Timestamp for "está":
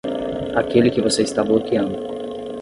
1.21-1.43